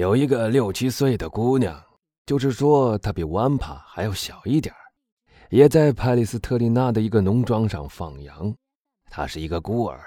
[0.00, 1.78] 有一个六七岁的姑娘，
[2.24, 4.74] 就是说她比万帕还要小一点
[5.50, 8.50] 也在帕里斯特里纳的一个农庄上放羊。
[9.10, 10.00] 她是一个孤儿，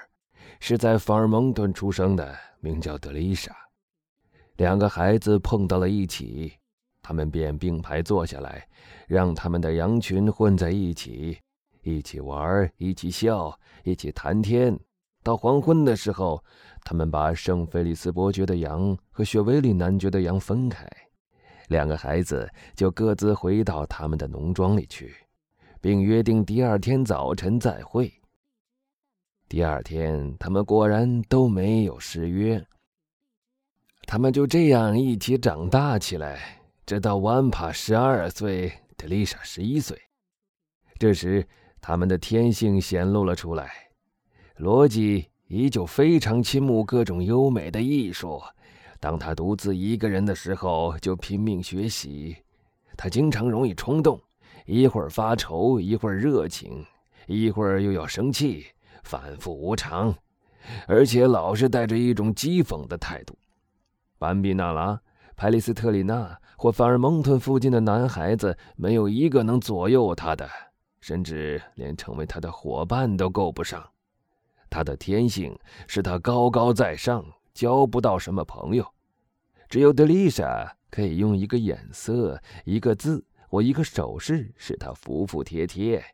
[0.58, 3.54] 是在法尔蒙顿出生的，名叫德丽莎。
[4.56, 6.52] 两个孩子碰到了一起，
[7.00, 8.66] 他们便并排坐下来，
[9.06, 11.38] 让他们的羊群混在一起，
[11.82, 14.76] 一起玩，一起笑，一起谈天。
[15.24, 16.44] 到黄昏的时候，
[16.84, 20.86] 他们把圣菲利斯伯爵的羊和雪维里男爵的羊分开，
[21.68, 25.14] 两个孩子就各自回到他们的农庄里去，
[25.80, 28.12] 并约定第二天早晨再会。
[29.48, 32.62] 第二天，他们果然都没有失约。
[34.06, 39.98] 他们就这样一起长大起来，直到万帕十二岁，德丽莎十一岁。
[40.98, 41.46] 这时，
[41.80, 43.83] 他们的天性显露了出来。
[44.56, 48.40] 罗辑依旧非常倾慕各种优美的艺术。
[49.00, 52.36] 当他独自一个人的时候，就拼命学习。
[52.96, 54.20] 他经常容易冲动，
[54.64, 56.86] 一会儿发愁，一会儿热情，
[57.26, 58.64] 一会儿又要生气，
[59.02, 60.14] 反复无常，
[60.86, 63.36] 而且老是带着一种讥讽的态度。
[64.18, 64.98] 班比纳拉、
[65.36, 70.48] 派利斯特里纳或法尔蒙顿附近的男孩子，没有一个能左右他的，
[71.00, 73.84] 甚至连成为他的伙伴都够不上。
[74.74, 78.84] 他的天性使他高高在上，交不到什么朋友。
[79.68, 86.04] 只有德丽莎可以用一个眼色、一个字或一个手势使他服服帖帖。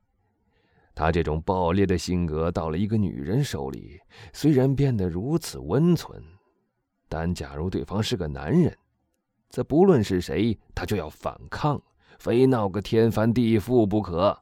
[0.94, 3.98] 他这种暴烈的性格到了一个女人手里，
[4.34, 6.22] 虽然变得如此温存。
[7.08, 8.76] 但假如对方是个男人，
[9.48, 11.82] 则不论是谁，他就要反抗，
[12.18, 14.38] 非闹个天翻地覆不可。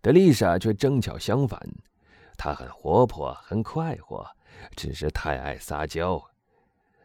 [0.00, 1.60] 德丽莎却正巧相反，
[2.36, 4.26] 她很活泼，很快活，
[4.76, 6.22] 只是太爱撒娇。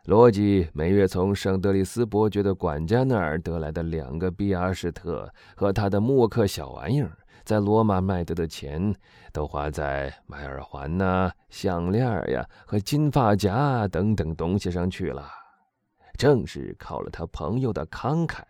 [0.05, 7.17] 罗辑每月从圣德里斯伯爵的管家那儿得来的两个比亚士特和他的默克小玩意儿。
[7.45, 8.95] 在罗马卖得的钱，
[9.33, 15.27] 都花在买耳环呐、项链呀和金发夹等等东西上去了。
[16.17, 18.43] 正是靠了他朋友的慷慨，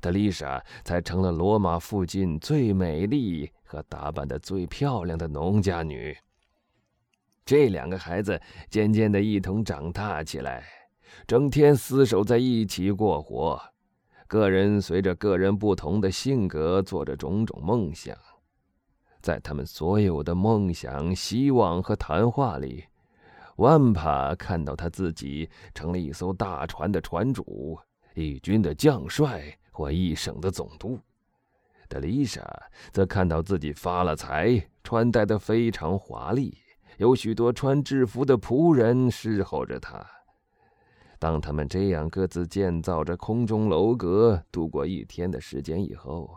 [0.00, 6.16] 德丽莎才成了罗马附近最美丽和打扮的最漂亮的农家女。
[7.44, 10.64] 这两个孩子渐渐的一同长大起来，
[11.26, 13.60] 整天厮守在一起过活。
[14.26, 18.14] 个人随着个人不同的性格，做着种种梦想。
[19.22, 22.84] 在他们所有的梦想、希望和谈话里，
[23.56, 27.78] 万帕看到他自己成了一艘大船的船主、
[28.14, 30.98] 一军的将帅或一省的总督；
[31.88, 32.42] 德丽莎
[32.90, 36.52] 则看到自己发了财，穿戴的非常华丽，
[36.96, 40.04] 有许多穿制服的仆人侍候着她。
[41.20, 46.36] 当他们这样各自建造着空中楼阁，度过一天的时间以后，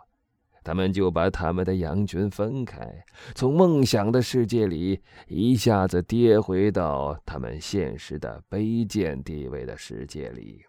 [0.63, 3.03] 他们就把他们的羊群分开，
[3.34, 10.63] 从梦想的世界里一下子跌回到他们现实的卑贱地位的世界里。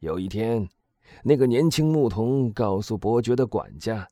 [0.00, 0.68] 有一天，
[1.24, 4.06] 那个年轻牧童告诉伯爵的管家，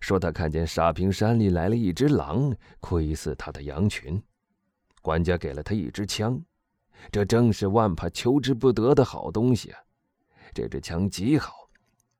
[0.00, 4.22] 说他看见沙坪山里来了一只狼，窥伺他的羊群。
[5.02, 6.40] 管家给了他一支枪。
[7.10, 9.78] 这正是万帕求之不得的好东西啊！
[10.54, 11.68] 这支枪极好，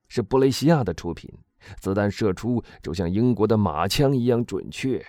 [0.09, 1.33] 是布雷西亚的出品，
[1.81, 5.01] 子弹射出就像英国的马枪一样准确。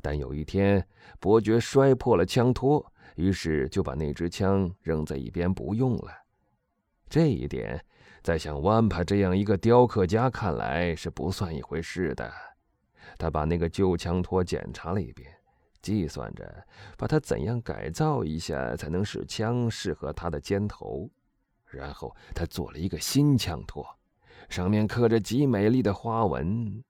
[0.00, 0.84] 但有一天，
[1.20, 2.84] 伯爵摔破了枪托，
[3.16, 6.21] 于是就把那支枪扔在一边不用了。
[7.12, 7.78] 这一点，
[8.22, 12.32] 在像万帕这样一个雕刻家看来是不算一回事的。
[13.18, 15.30] 他把那个旧枪托检查了一遍。
[15.82, 21.06] 计算着把它怎样改造一下，才能使枪适合他的肩头。
[21.66, 23.86] 然后他做了一个新枪托，
[24.48, 26.82] 上面刻着极美丽的花纹。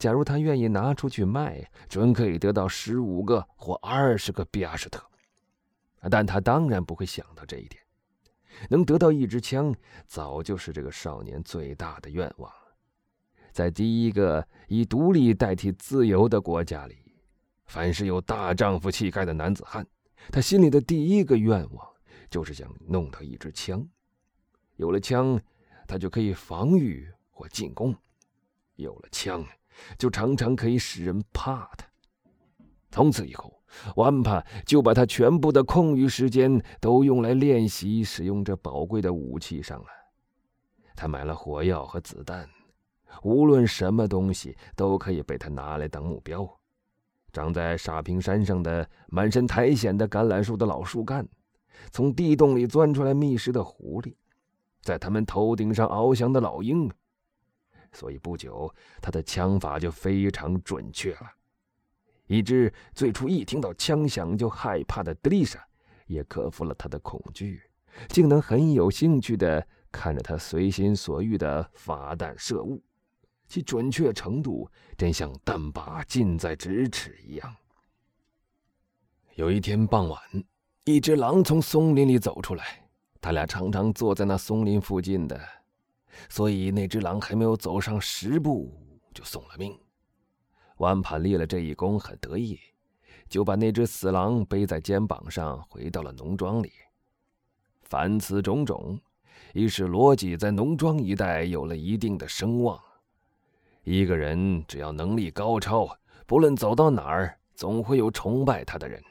[0.00, 5.00] 假如他愿意拿出去卖，准可以得到十五个或二十个比亚什特。
[6.10, 7.80] 但他当然不会想到这一点。
[8.70, 9.74] 能得到一支枪，
[10.06, 12.52] 早就是这个少年最大的愿望。
[13.52, 16.96] 在第一个以独立代替自由的国家里。
[17.66, 19.86] 凡是有大丈夫气概的男子汉，
[20.32, 21.86] 他心里的第一个愿望
[22.30, 23.86] 就是想弄到一支枪。
[24.76, 25.38] 有了枪，
[25.86, 27.92] 他就可以防御或进攻；
[28.76, 29.44] 有了枪，
[29.98, 31.87] 就常常可以使人怕他。
[32.90, 33.62] 从此以后，
[33.96, 39.86] 万帕就把他全部的空余时间都用来练习使用这宝贵的武器上了。
[40.96, 42.48] 他买了火药和子弹，
[43.22, 46.48] 无论什么东西都可以被他拿来当目标。
[47.30, 51.28] 长在沙坪山上的满身苔藓的橄榄树的老树干，
[51.92, 54.14] 从地洞里钻出来觅食的狐狸，
[54.80, 56.90] 在他们头顶上翱翔的老鹰。
[57.92, 61.30] 所以不久，他的枪法就非常准确了，
[62.28, 65.62] 以致最初一听到枪响就害怕的德丽莎，
[66.06, 67.60] 也克服了他的恐惧，
[68.08, 72.82] 竟能很有兴趣地看着他随心所欲的发弹射物，
[73.48, 77.56] 其准确程度真像弹靶近在咫尺一样。
[79.34, 80.20] 有一天傍晚，
[80.84, 82.88] 一只狼从松林里走出来，
[83.20, 85.40] 他俩常常坐在那松林附近的。
[86.28, 88.76] 所以那只狼还没有走上十步，
[89.14, 89.78] 就送了命。
[90.78, 92.58] 万帕立了这一功，很得意，
[93.28, 96.72] 就把那只死狼背在肩膀上，回到了农庄里。
[97.82, 98.98] 凡此种种，
[99.54, 102.80] 已使罗辑在农庄一带有了一定的声望。
[103.84, 105.88] 一个人只要能力高超，
[106.26, 109.02] 不论走到哪儿，总会有崇拜他的人。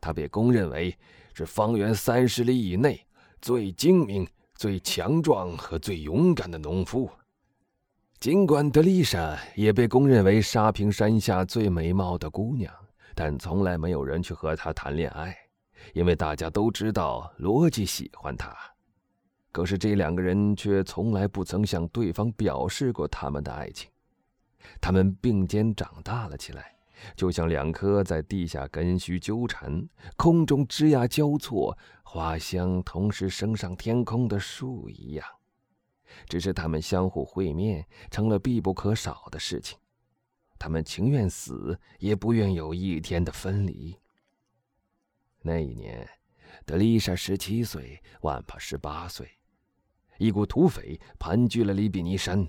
[0.00, 0.96] 他被公认为
[1.34, 3.06] 是方圆三十里以内
[3.40, 4.26] 最精明。
[4.52, 7.10] 最强壮和最勇敢的农夫。
[8.20, 12.70] 尽管德丽莎也被公认为沙坪山下最美貌的姑娘，
[13.14, 15.34] 但从来没有人去和她谈恋爱，
[15.94, 18.54] 因为大家都知道罗辑喜欢她。
[19.50, 23.90] 可是这两个人却从来不曾向对方表示过他们的爱情。
[24.82, 26.76] 他们并肩长大了起来。
[27.16, 29.82] 就像两棵在地下根须纠缠、
[30.18, 35.26] 空中枝桠交错、花香同时升上天空的树一样，
[36.28, 39.78] 只是他们相互会面成了必不可少的事情。
[40.58, 43.96] 他们情愿死，也不愿有一天的分离。
[45.40, 46.06] 那一年，
[46.66, 49.26] 德丽莎十七岁，万帕十八岁。
[50.18, 52.46] 一股土匪盘踞了利比尼山，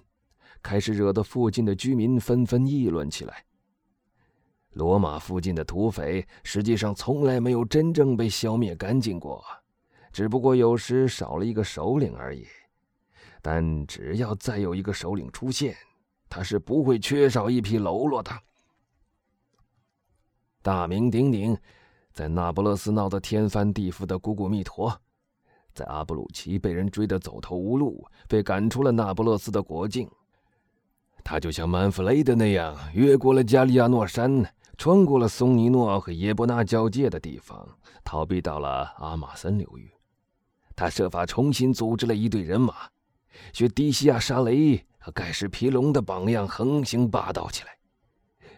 [0.62, 3.46] 开始惹得附近的居民纷纷议论起来。
[4.72, 9.42] 罗马附近的土匪实际上从来没有真正被消灭干净过，
[10.12, 12.46] 只不过有时少了一个首领而已。
[13.42, 15.76] 但只要再有一个首领出现，
[16.30, 18.32] 他是不会缺少一批喽啰的。
[20.62, 21.58] 大名鼎鼎，
[22.14, 24.96] 在那不勒斯闹得天翻地覆的古古密陀，
[25.74, 30.10] 在阿布鲁奇被人追得走投无路，被赶出了那不勒斯的国境。
[31.24, 34.46] 他就像曼弗雷德那样，越过了加利亚诺山。
[34.78, 37.68] 穿过了松尼诺和耶伯纳交界的地方，
[38.04, 39.92] 逃避到了阿马森流域。
[40.76, 42.74] 他设法重新组织了一队人马，
[43.54, 47.72] 学迪西亚沙雷和盖世皮隆的榜样横行霸道起来。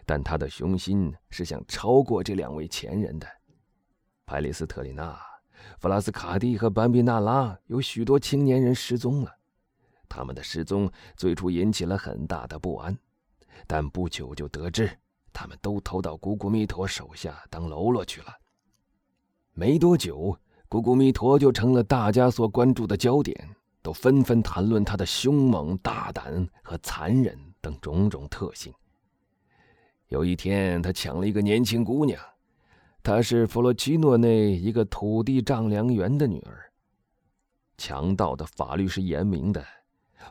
[0.06, 3.28] 但他的雄心是想超过这两位前人的。
[4.26, 5.18] 派里斯特里纳、
[5.80, 9.32] 弗拉斯卡蒂和班比纳拉有许多青年人失踪了。
[10.10, 12.98] 他们的失踪最初引起了很大的不安，
[13.66, 14.90] 但不久就得知。
[15.32, 18.28] 他们都投到古古弥陀手下当喽啰去了。
[19.54, 20.38] 没多久，
[20.70, 28.74] 古古弥陀就成了大家所关注的焦点，都纷纷谈论他的凶猛、大胆和残忍等种种特性。
[30.08, 32.20] 有一天，他抢了一个年轻姑娘，
[33.04, 36.72] 她是弗洛奇诺内一个土地丈量员的女儿。
[37.78, 39.64] 强盗的法律是严明的，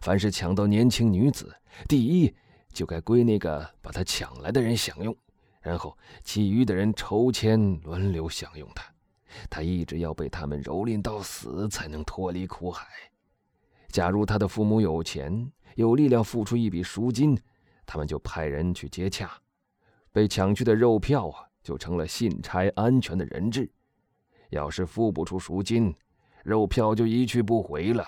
[0.01, 1.55] 凡是抢到年轻女子，
[1.89, 2.35] 第一。
[2.73, 5.15] 就该归那个把她抢来的人享用，
[5.61, 5.95] 然后
[6.25, 8.91] 其余的人抽签轮流享用她。
[9.51, 12.89] 她一直要被他们蹂躏到死，才能脱离苦海。
[13.93, 17.39] 假如他的父母有钱，有力量付出一笔赎金，
[17.85, 19.31] 他们就派人去接洽。
[20.11, 23.71] 被抢去的肉票啊，就成了信差安全的人质。
[24.49, 25.95] 要是付不出赎金，
[26.43, 28.05] 肉票就一去不回了。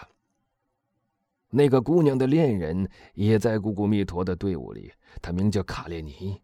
[1.50, 6.41] 那个姑娘的恋人也在古古密陀的队伍里，他名叫卡列尼。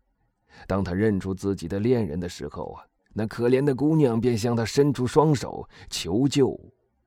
[0.67, 6.59] 当他认出自己的恋人的时候啊，那可怜的姑娘便向他伸出双手求救，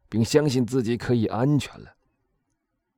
[0.10, 1.96] 并相信自己可以安全了。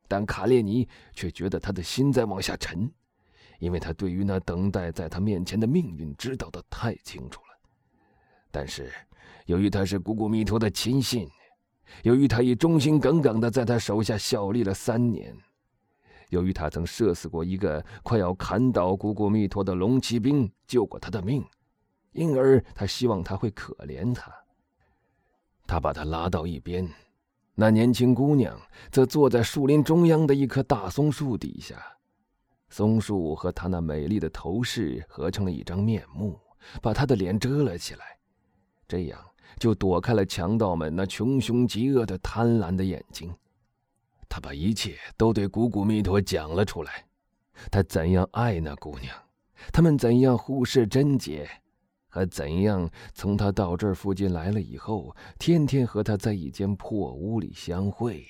[0.07, 2.91] 但卡列尼却觉得他的心在往下沉，
[3.59, 7.57] 因为他对于那等待在他面前的命运知道的太清楚了。
[8.51, 8.91] 但是，
[9.45, 11.29] 由于他是古古密陀的亲信。
[12.01, 15.37] 由于他已忠心耿耿地在他手下效力了三年，
[16.29, 21.45] 由于他曾射死过一个快要砍倒古古密陀的龙骑兵，救过他的命，
[22.11, 24.33] 因而他希望他会可怜他。
[25.67, 26.91] 他把他拉到一边，
[27.55, 28.59] 那年轻姑娘
[28.91, 31.81] 则坐在树林中央的一棵大松树底下，
[32.69, 36.39] 松树和她那美丽的头饰合成了一张面目，
[36.81, 38.17] 把她的脸遮了起来，
[38.87, 39.19] 这样。
[39.59, 43.33] 就躲开了强盗们那穷凶极恶的贪婪的眼睛。
[44.27, 47.05] 他把一切都对古古弥陀讲了出来，
[47.71, 49.15] 他怎样爱那姑娘，
[49.71, 51.47] 他们怎样互视贞洁，
[52.15, 58.25] 他怎样从他到这儿附近来了以后，天天和他在一间破屋里相会。